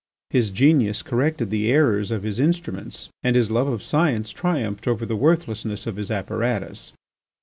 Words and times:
His 0.31 0.49
genius 0.49 1.03
corrected 1.03 1.51
the 1.51 1.71
errors 1.71 2.09
of 2.09 2.23
his 2.23 2.39
instruments 2.39 3.09
and 3.21 3.35
his 3.35 3.51
love 3.51 3.67
of 3.67 3.83
science 3.83 4.31
triumphed 4.31 4.87
over 4.87 5.05
the 5.05 5.15
worthlessness 5.15 5.85
of 5.85 5.97
his 5.97 6.09
apparatus. 6.09 6.91